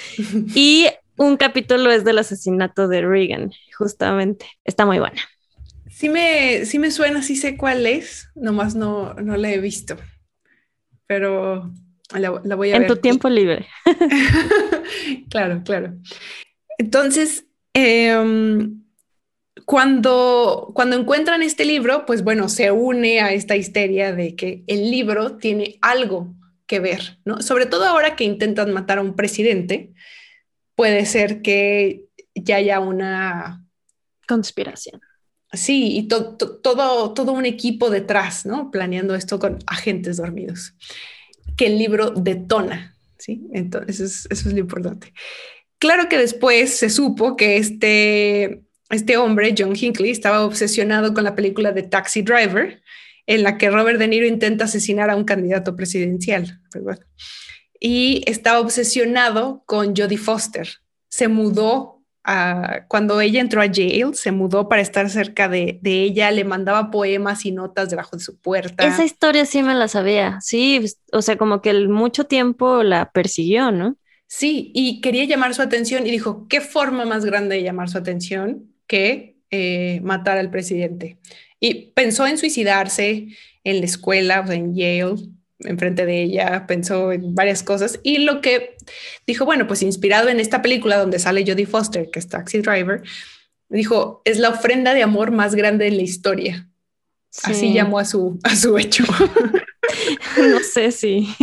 [0.54, 4.46] y un capítulo es del asesinato de Reagan, justamente.
[4.64, 5.20] Está muy buena.
[5.90, 9.96] Sí me, sí me suena, sí sé cuál es, nomás no, no la he visto,
[11.06, 11.70] pero
[12.18, 12.82] la, voy a ver.
[12.82, 13.66] En tu tiempo libre.
[15.30, 15.94] claro, claro.
[16.78, 18.82] Entonces, em,
[19.64, 24.90] cuando, cuando encuentran este libro, pues bueno, se une a esta histeria de que el
[24.90, 26.34] libro tiene algo
[26.66, 27.42] que ver, ¿no?
[27.42, 29.92] Sobre todo ahora que intentan matar a un presidente,
[30.74, 33.64] puede ser que ya haya una
[34.26, 35.00] conspiración.
[35.52, 36.36] Sí, y todo,
[37.12, 38.70] todo un equipo detrás, ¿no?
[38.70, 40.74] Planeando esto con agentes dormidos,
[41.58, 43.46] que el libro detona, ¿sí?
[43.52, 45.12] Entonces, eso es lo importante.
[45.78, 51.34] Claro que después se supo que este, este hombre, John Hinckley, estaba obsesionado con la
[51.34, 52.82] película de Taxi Driver,
[53.26, 56.60] en la que Robert De Niro intenta asesinar a un candidato presidencial.
[56.72, 57.00] ¿verdad?
[57.84, 60.68] Y estaba obsesionado con Jodie Foster.
[61.08, 66.30] Se mudó a, cuando ella entró a Yale, se mudó para estar cerca de, ella,
[66.30, 68.86] le mandaba poemas y notas debajo de su puerta.
[68.86, 73.10] Esa historia sí me la sabía, sí, o sea, como que el mucho tiempo la
[73.10, 73.96] persiguió, ¿no?
[74.28, 77.98] Sí, y quería llamar su atención y dijo, ¿qué forma más grande de llamar su
[77.98, 81.18] atención que eh, matar al presidente?
[81.58, 83.26] Y pensó en suicidarse
[83.64, 85.16] en la escuela, en Yale,
[85.64, 88.76] enfrente de ella, pensó en varias cosas y lo que
[89.26, 93.02] dijo, bueno, pues inspirado en esta película donde sale Jodie Foster, que es Taxi Driver,
[93.68, 96.68] dijo, es la ofrenda de amor más grande en la historia.
[97.44, 99.04] Así llamó a su, a su hecho.
[100.38, 101.34] no sé si,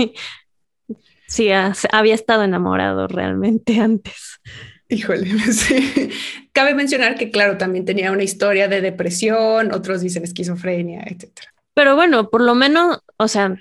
[1.28, 4.40] si había estado enamorado realmente antes.
[4.88, 6.10] Híjole, sí.
[6.52, 11.54] Cabe mencionar que, claro, también tenía una historia de depresión, otros dicen esquizofrenia, etcétera.
[11.74, 13.56] Pero bueno, por lo menos, o sea,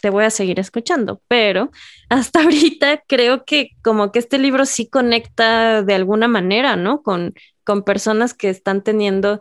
[0.00, 1.70] te voy a seguir escuchando, pero
[2.08, 7.02] hasta ahorita creo que como que este libro sí conecta de alguna manera, ¿no?
[7.02, 7.34] Con,
[7.64, 9.40] con personas que están teniendo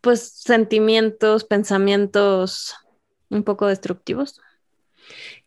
[0.00, 2.74] pues sentimientos, pensamientos
[3.28, 4.40] un poco destructivos.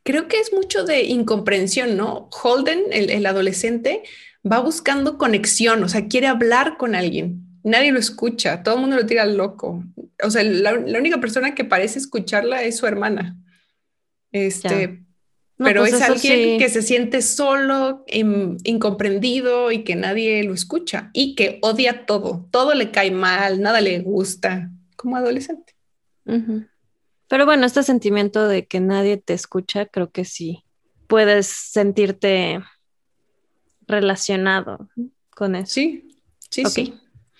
[0.04, 2.30] Creo que es mucho de incomprensión, ¿no?
[2.32, 4.04] Holden, el, adolescente,
[4.50, 7.46] va buscando conexión, o sea, quiere hablar con alguien.
[7.64, 9.84] Nadie lo escucha, todo el mundo lo tira loco.
[10.24, 13.38] O sea, la única persona que parece escucharla es su hermana.
[14.32, 15.04] Este,
[15.58, 21.36] pero pues es alguien que se siente solo, incomprendido y que nadie lo escucha y
[21.36, 22.48] que odia todo.
[22.50, 25.76] Todo le cae mal, nada le gusta como adolescente.
[27.28, 30.64] Pero bueno, este sentimiento de que nadie te escucha, creo que sí
[31.08, 32.62] puedes sentirte
[33.86, 34.88] relacionado
[35.32, 35.74] con eso.
[35.74, 36.94] Sí, sí, sí.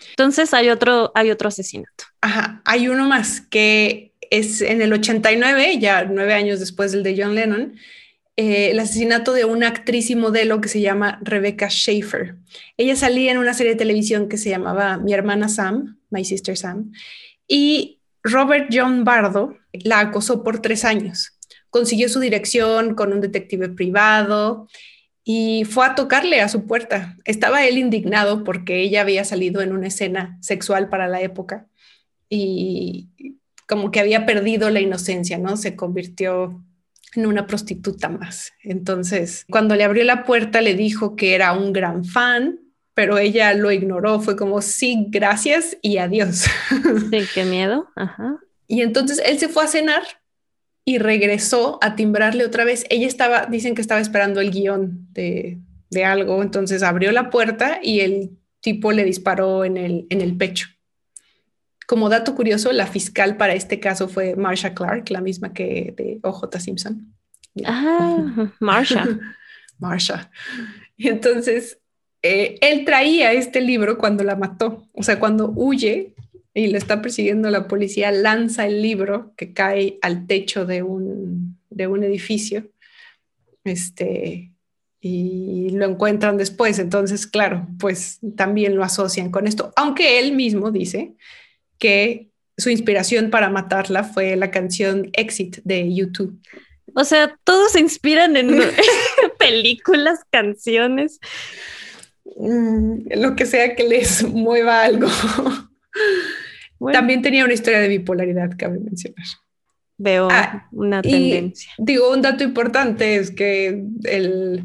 [0.10, 2.06] Entonces hay otro, hay otro asesinato.
[2.22, 7.22] Ajá, hay uno más que es en el 89, ya nueve años después del de
[7.22, 7.76] John Lennon,
[8.36, 12.36] eh, el asesinato de una actriz y modelo que se llama Rebecca Schaefer.
[12.78, 16.56] Ella salía en una serie de televisión que se llamaba Mi hermana Sam, My Sister
[16.56, 16.94] Sam,
[17.48, 21.38] y Robert John Bardo la acosó por tres años.
[21.70, 24.68] Consiguió su dirección con un detective privado
[25.24, 27.18] y fue a tocarle a su puerta.
[27.26, 31.68] Estaba él indignado porque ella había salido en una escena sexual para la época
[32.30, 33.10] y
[33.70, 35.56] como que había perdido la inocencia, ¿no?
[35.56, 36.66] Se convirtió
[37.14, 38.52] en una prostituta más.
[38.64, 42.60] Entonces, cuando le abrió la puerta, le dijo que era un gran fan,
[42.96, 44.20] pero ella lo ignoró.
[44.22, 46.46] Fue como, sí, gracias y adiós.
[47.12, 47.88] Sí, qué miedo.
[47.96, 48.40] Ajá.
[48.68, 50.02] Y entonces él se fue a cenar
[50.84, 52.86] y regresó a timbrarle otra vez.
[52.90, 55.60] Ella estaba, dicen que estaba esperando el guion de,
[55.92, 60.36] de algo, entonces abrió la puerta y el tipo le disparó en el, en el
[60.38, 60.68] pecho.
[61.90, 66.20] Como dato curioso, la fiscal para este caso fue Marsha Clark, la misma que de
[66.22, 67.16] OJ Simpson.
[67.66, 69.20] Ah, Marsha.
[69.80, 70.30] Marsha.
[70.98, 71.80] Y entonces,
[72.22, 76.14] eh, él traía este libro cuando la mató, o sea, cuando huye
[76.54, 81.58] y lo está persiguiendo la policía, lanza el libro que cae al techo de un,
[81.72, 82.70] de un edificio.
[83.64, 84.54] Este,
[85.02, 86.78] y lo encuentran después.
[86.78, 91.16] Entonces, claro, pues también lo asocian con esto, aunque él mismo dice
[91.80, 96.40] que su inspiración para matarla fue la canción Exit de YouTube.
[96.94, 98.60] O sea, todos se inspiran en
[99.40, 101.20] películas, canciones.
[102.38, 105.08] Mm, lo que sea que les mueva algo.
[106.92, 109.26] También tenía una historia de bipolaridad, cabe mencionar.
[109.98, 111.72] Veo ah, una tendencia.
[111.78, 114.64] Digo, un dato importante es que el,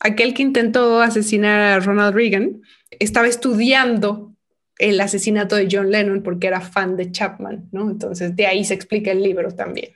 [0.00, 2.62] aquel que intentó asesinar a Ronald Reagan
[2.98, 4.31] estaba estudiando
[4.78, 7.90] el asesinato de John Lennon porque era fan de Chapman, ¿no?
[7.90, 9.92] Entonces de ahí se explica el libro también.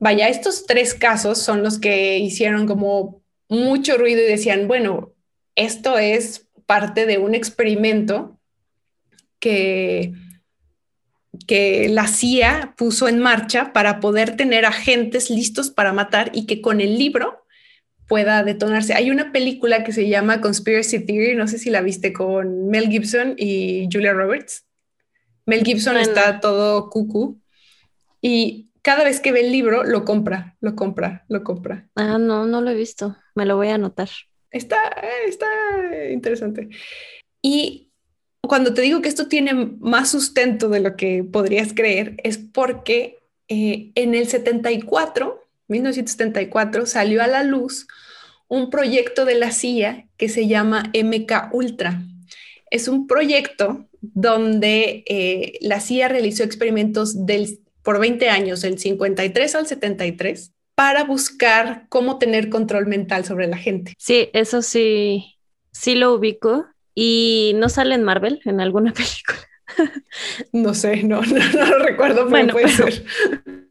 [0.00, 5.12] Vaya, estos tres casos son los que hicieron como mucho ruido y decían, bueno,
[5.56, 8.38] esto es parte de un experimento
[9.40, 10.12] que,
[11.46, 16.60] que la CIA puso en marcha para poder tener agentes listos para matar y que
[16.60, 17.44] con el libro
[18.08, 18.94] pueda detonarse.
[18.94, 22.88] Hay una película que se llama Conspiracy Theory, no sé si la viste con Mel
[22.88, 24.64] Gibson y Julia Roberts.
[25.46, 27.40] Mel Gibson está todo cucú
[28.20, 31.88] y cada vez que ve el libro lo compra, lo compra, lo compra.
[31.94, 33.16] Ah, no, no lo he visto.
[33.34, 34.08] Me lo voy a anotar.
[34.50, 34.78] Está,
[35.26, 35.46] está
[36.10, 36.70] interesante.
[37.42, 37.92] Y
[38.40, 43.18] cuando te digo que esto tiene más sustento de lo que podrías creer, es porque
[43.48, 47.86] eh, en el 74 1974, salió a la luz
[48.48, 52.02] un proyecto de la CIA que se llama MK Ultra.
[52.70, 59.54] Es un proyecto donde eh, la CIA realizó experimentos del, por 20 años, del 53
[59.54, 63.94] al 73, para buscar cómo tener control mental sobre la gente.
[63.98, 65.36] Sí, eso sí,
[65.72, 66.66] sí lo ubico.
[66.94, 69.38] ¿Y no sale en Marvel en alguna película?
[70.52, 73.04] no sé, no, no, lo recuerdo, pero bueno, puede ser.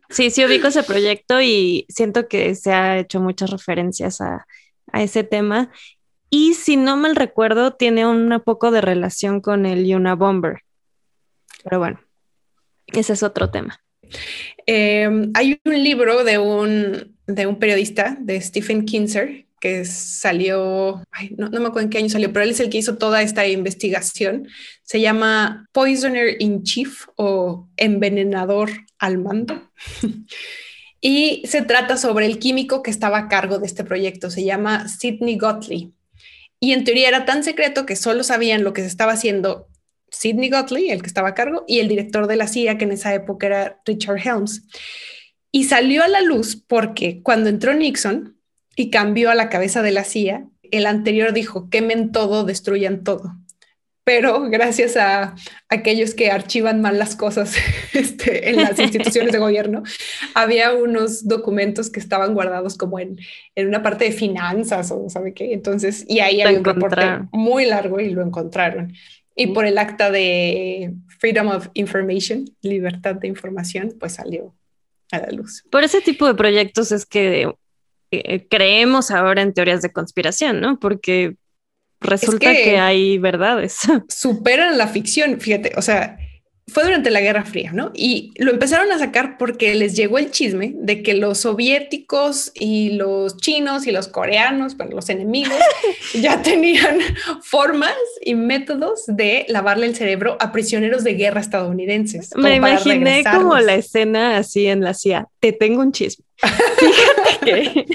[0.10, 4.46] Sí, sí ubico ese proyecto y siento que se ha hecho muchas referencias a,
[4.94, 5.72] ese tema.
[6.30, 10.62] Y si no mal recuerdo, tiene un poco de relación con el Unabomber.
[11.64, 12.00] Pero bueno,
[12.88, 13.82] ese es otro tema.
[14.66, 21.04] Em, hay un libro de un, de un periodista, de Stephen Kinzer, que salió,
[21.38, 23.22] no, no, me acuerdo en qué año salió, pero él es el que hizo toda
[23.22, 24.48] esta investigación.
[24.84, 29.72] Se llama Poisoner in Chief o Envenenador al mando.
[31.02, 34.30] y se trata sobre el químico que estaba a cargo de este proyecto.
[34.30, 35.92] Se llama Sidney Gottlieb.
[36.60, 39.68] Y en teoría era tan secreto que solo sabían lo que se estaba haciendo
[40.10, 42.94] Sidney Gottlieb, el que estaba a cargo, y el director de la CIA, que en
[42.94, 44.64] esa época era Richard Helms.
[45.52, 48.37] Y salió a la luz porque cuando entró Nixon,
[48.78, 50.48] y cambió a la cabeza de la CIA.
[50.62, 53.36] El anterior dijo, quemen todo, destruyan todo.
[54.04, 55.36] Pero gracias a
[55.68, 57.56] aquellos que archivan mal las cosas
[57.94, 59.82] este, en las instituciones de gobierno,
[60.36, 63.18] había unos documentos que estaban guardados como en,
[63.56, 65.54] en una parte de finanzas o sabe qué.
[65.54, 68.94] Entonces, y ahí había un reporte muy largo y lo encontraron.
[69.36, 74.56] Y por el acta de Freedom of Information, libertad de información, pues salió
[75.12, 75.64] a la luz.
[75.72, 77.48] Por ese tipo de proyectos es que
[78.12, 80.80] eh, creemos ahora en teorías de conspiración, ¿no?
[80.80, 81.36] Porque
[82.00, 83.80] resulta que, hay verdades.
[84.10, 86.18] Superan la ficción, fíjate, o sea,
[86.70, 87.92] fue durante la Guerra Fría, ¿no?
[87.94, 92.92] Y lo empezaron a sacar porque les llegó el chisme de que los soviéticos y
[92.92, 95.58] los chinos y los coreanos, bueno, los enemigos,
[96.14, 97.00] ya tenían
[97.42, 102.36] formas y métodos de lavarle el cerebro a prisioneros de guerra estadounidenses.
[102.36, 105.28] Me imaginé como la escena así en la CIA.
[105.40, 106.26] Te tengo un chisme.
[106.42, 107.86] Fíjate que...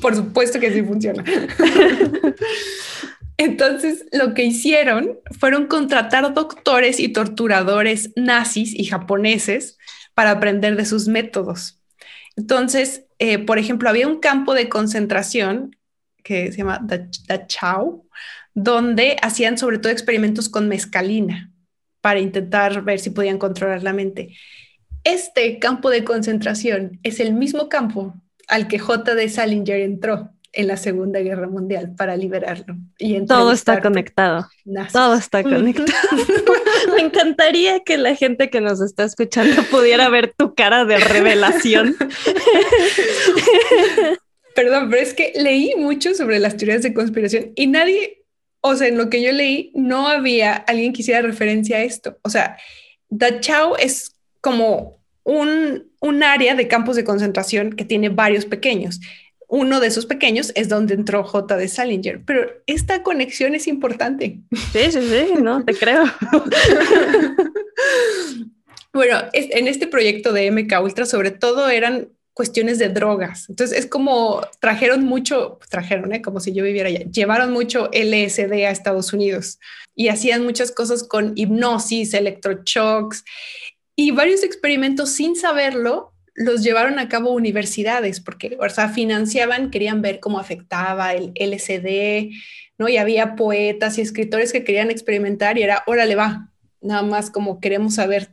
[0.00, 1.24] Por supuesto que sí funciona.
[3.36, 9.78] Entonces, lo que hicieron fueron contratar doctores y torturadores nazis y japoneses
[10.14, 11.80] para aprender de sus métodos.
[12.36, 15.76] Entonces, eh, por ejemplo, había un campo de concentración
[16.22, 18.06] que se llama Da Chao,
[18.54, 21.52] donde hacían sobre todo experimentos con mescalina
[22.00, 24.36] para intentar ver si podían controlar la mente.
[25.02, 28.14] Este campo de concentración es el mismo campo
[28.48, 29.14] al que J.
[29.14, 32.76] de Salinger entró en la Segunda Guerra Mundial para liberarlo.
[32.98, 34.48] Y Todo está conectado.
[34.92, 35.88] Todo está conectado.
[36.94, 41.96] Me encantaría que la gente que nos está escuchando pudiera ver tu cara de revelación.
[44.54, 48.24] Perdón, pero es que leí mucho sobre las teorías de conspiración y nadie,
[48.60, 52.18] o sea, en lo que yo leí, no había alguien que hiciera referencia a esto.
[52.22, 52.56] O sea,
[53.08, 59.00] Dachau es como un, un área de campos de concentración que tiene varios pequeños
[59.48, 64.40] uno de esos pequeños es donde entró J de Salinger, pero esta conexión es importante.
[64.72, 66.04] Sí, sí, sí, no, te creo.
[68.92, 73.48] bueno, en este proyecto de MK Ultra sobre todo eran cuestiones de drogas.
[73.48, 76.20] Entonces es como trajeron mucho, trajeron, ¿eh?
[76.20, 79.60] como si yo viviera allá, llevaron mucho LSD a Estados Unidos
[79.94, 83.24] y hacían muchas cosas con hipnosis, electroshocks
[83.96, 90.02] y varios experimentos sin saberlo los llevaron a cabo universidades porque, o sea, financiaban, querían
[90.02, 92.32] ver cómo afectaba el LCD,
[92.76, 92.88] ¿no?
[92.88, 97.60] Y había poetas y escritores que querían experimentar y era, órale, va, nada más como
[97.60, 98.30] queremos saber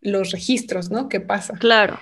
[0.00, 1.08] los registros, ¿no?
[1.08, 1.54] ¿Qué pasa?
[1.58, 2.00] Claro.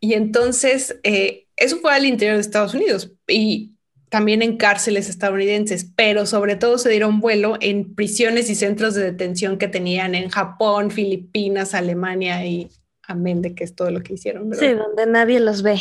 [0.00, 3.74] Y entonces, eh, eso fue al interior de Estados Unidos y
[4.08, 9.02] también en cárceles estadounidenses, pero sobre todo se dieron vuelo en prisiones y centros de
[9.02, 12.68] detención que tenían en Japón, Filipinas, Alemania y
[13.06, 14.54] amén de que es todo lo que hicieron.
[14.54, 15.80] Sí, donde nadie los ve.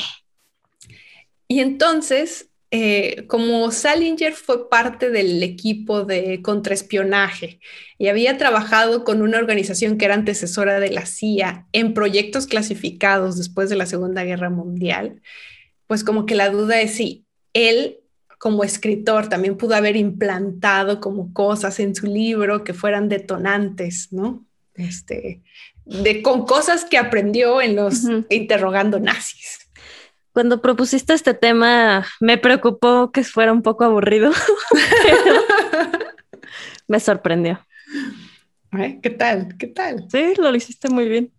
[1.48, 7.60] Y entonces, eh, como Salinger fue parte del equipo de contraespionaje
[8.00, 13.38] y había trabajado con una organización que era antecesora de la CIA en proyectos clasificados
[13.38, 15.22] después de la Segunda Guerra Mundial,
[15.86, 18.00] pues como que la duda es si él
[18.40, 24.46] como escritor también pudo haber implantado como cosas en su libro que fueran detonantes, ¿no?
[24.74, 25.44] Este,
[25.86, 29.60] de, con cosas que aprendió en los interrogando nazis.
[30.32, 34.32] Cuando propusiste este tema, me preocupó que fuera un poco aburrido.
[36.88, 37.66] me sorprendió.
[39.04, 39.56] ¿Qué tal?
[39.58, 40.08] ¿Qué tal?
[40.12, 41.32] Sí, lo hiciste muy bien.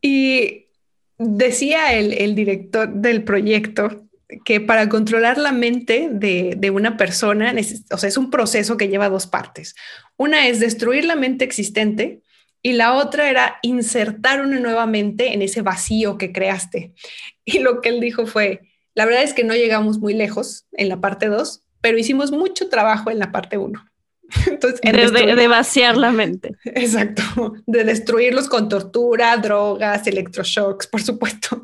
[0.00, 0.66] Y
[1.16, 4.04] decía el, el director del proyecto
[4.44, 7.54] que para controlar la mente de, de una persona,
[7.92, 9.76] o sea, es un proceso que lleva dos partes.
[10.16, 12.22] Una es destruir la mente existente
[12.66, 16.92] y la otra era insertar una nuevamente en ese vacío que creaste.
[17.46, 18.62] Y lo que él dijo fue,
[18.94, 22.70] la verdad es que no llegamos muy lejos en la parte 2, pero hicimos mucho
[22.70, 23.84] trabajo en la parte 1.
[24.46, 26.56] Entonces, de, de, vaciar la mente.
[26.64, 31.60] Exacto, de destruirlos con tortura, drogas, electroshocks, por supuesto.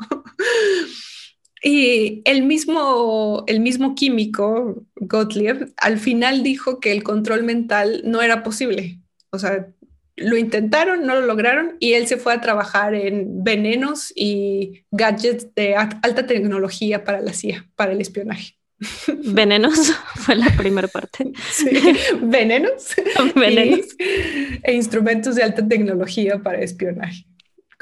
[1.62, 8.20] Y el mismo, el mismo químico, Gottlieb, al final dijo que el control mental no
[8.20, 9.00] era posible.
[9.30, 9.66] O sea,
[10.20, 15.54] lo intentaron, no lo lograron y él se fue a trabajar en venenos y gadgets
[15.54, 18.54] de alta tecnología para la CIA, para el espionaje.
[19.24, 21.32] Venenos fue la primera parte.
[21.50, 21.70] Sí,
[22.22, 22.94] venenos.
[23.34, 23.86] venenos.
[24.62, 27.24] e instrumentos de alta tecnología para espionaje.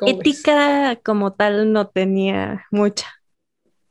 [0.07, 3.07] Ética como tal no tenía mucha.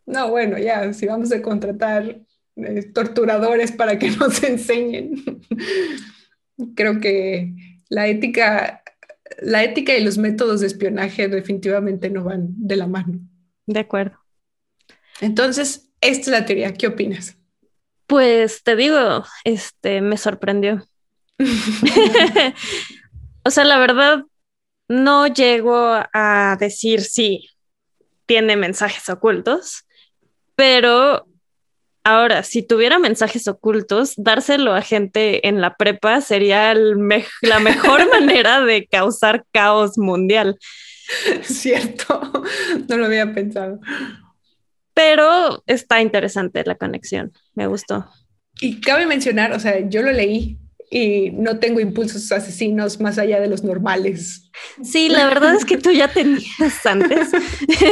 [0.05, 2.21] No, bueno, ya, si vamos a contratar
[2.55, 5.41] eh, torturadores para que nos enseñen,
[6.75, 7.53] creo que
[7.89, 8.83] la ética,
[9.39, 13.19] la ética y los métodos de espionaje definitivamente no van de la mano.
[13.65, 14.17] De acuerdo.
[15.21, 16.73] Entonces, esta es la teoría.
[16.73, 17.37] ¿Qué opinas?
[18.05, 20.85] Pues te digo, este me sorprendió.
[23.43, 24.23] o sea, la verdad,
[24.87, 27.49] no llego a decir si
[28.25, 29.85] tiene mensajes ocultos,
[30.55, 31.27] pero
[32.09, 38.61] Ahora, si tuviera mensajes ocultos, dárselo a gente en la prepa sería la mejor manera
[38.61, 40.57] de causar caos mundial.
[41.41, 42.31] Cierto,
[42.87, 43.81] no lo había pensado.
[44.93, 48.09] Pero está interesante la conexión, me gustó.
[48.61, 50.57] Y cabe mencionar, o sea, yo lo leí
[50.89, 54.49] y no tengo impulsos asesinos más allá de los normales.
[54.83, 57.29] Sí, la verdad es que tú ya tenías antes.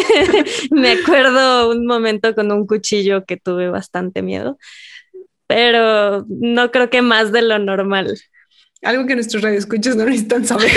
[0.71, 4.57] Me acuerdo un momento con un cuchillo que tuve bastante miedo,
[5.45, 8.17] pero no creo que más de lo normal.
[8.81, 10.71] Algo que nuestros radioescuchas no necesitan saber.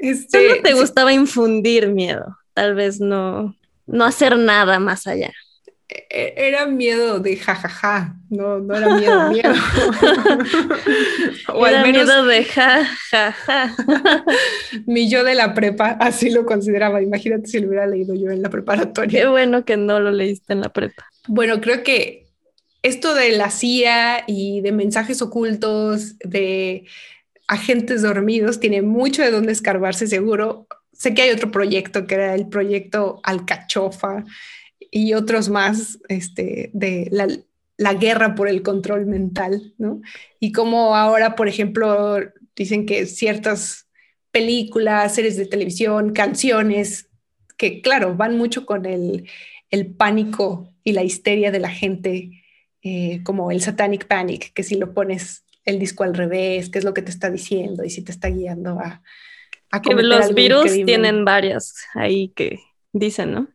[0.00, 3.56] este, Solo te gustaba infundir miedo, tal vez no,
[3.86, 5.32] no hacer nada más allá.
[5.88, 9.54] E-, era miedo de jajaja, no, no era miedo, miedo.
[11.48, 13.74] o era al menos miedo de jajaja.
[14.86, 17.02] mi yo de la prepa así lo consideraba.
[17.02, 19.20] Imagínate si lo hubiera leído yo en la preparatoria.
[19.20, 21.06] Qué bueno que no lo leíste en la prepa.
[21.26, 22.26] Bueno, creo que
[22.82, 26.84] esto de la CIA y de mensajes ocultos, de
[27.46, 30.66] agentes dormidos, tiene mucho de dónde escarbarse seguro.
[30.92, 34.24] Sé que hay otro proyecto que era el proyecto Alcachofa
[34.90, 37.08] y otros más este, de
[37.76, 40.00] la, guerra por el control mental, ¿no?
[40.40, 42.18] Y como ahora, por ejemplo,
[42.56, 43.88] dicen que ciertas
[44.30, 47.08] películas, series de televisión, canciones,
[47.56, 49.28] que claro, van mucho con el,
[49.96, 52.42] pánico y la histeria de la gente,
[52.82, 56.84] eh, como el Satanic Panic, que si lo pones el disco al revés, qué es
[56.84, 59.02] lo que te está diciendo y si te está guiando a...
[59.70, 62.58] a que los virus tienen varias ahí que
[62.92, 63.48] dicen, ¿no?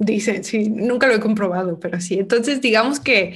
[0.00, 2.18] Dicen, sí, nunca lo he comprobado, pero sí.
[2.18, 3.34] Entonces, digamos que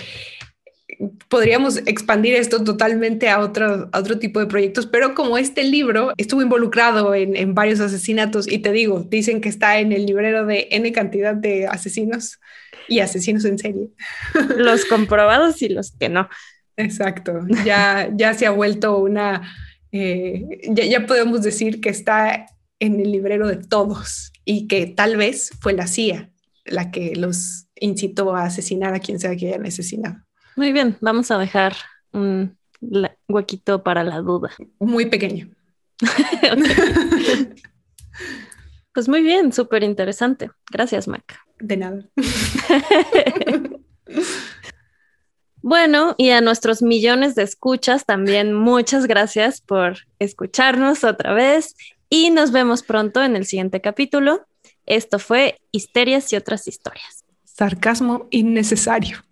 [1.29, 6.41] podríamos expandir esto totalmente a otro, otro tipo de proyectos, pero como este libro estuvo
[6.41, 10.69] involucrado en, en, varios asesinatos y te digo, dicen que está en el librero de
[10.71, 12.41] N cantidad de asesinos
[12.89, 13.89] y asesinos en serie.
[14.57, 16.31] Los comprobados y los que no.
[16.79, 19.55] Exacto, ya, ya se ha vuelto una,
[19.93, 22.47] eh, ya, ya podemos decir que está
[22.81, 26.31] en el librero de todos y que tal vez fue la CIA
[26.65, 30.17] la que los incitó a asesinar a quien sea que hayan asesinado.
[30.57, 31.75] Muy bien, vamos a dejar
[32.13, 32.57] un
[33.29, 34.51] huequito para la duda.
[34.79, 35.49] Muy pequeño.
[38.93, 40.51] pues muy bien, súper interesante.
[40.71, 41.39] Gracias, Mac.
[41.59, 42.09] De nada.
[45.67, 51.75] Bueno, y a nuestros millones de escuchas también muchas gracias por escucharnos otra vez
[52.11, 54.47] y nos vemos pronto en el siguiente capítulo.
[54.87, 57.25] Esto fue Histerias y otras historias.
[57.45, 59.25] Sarcasmo innecesario.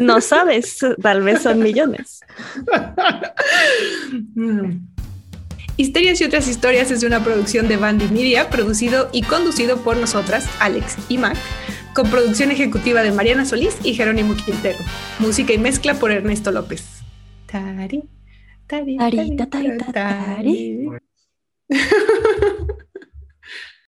[0.00, 2.20] no sabes, tal vez son millones.
[5.76, 10.48] Histerias y otras historias es una producción de Bandy Media, producido y conducido por nosotras,
[10.60, 11.36] Alex y Mac,
[11.94, 14.78] con producción ejecutiva de Mariana Solís y Jerónimo Quintero.
[15.18, 16.84] Música y mezcla por Ernesto López.
[17.46, 18.04] Tari,
[18.68, 20.88] tari, tari, tari, tari.